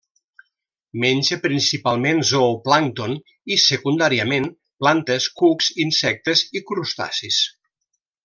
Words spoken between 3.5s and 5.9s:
i, secundàriament, plantes, cucs,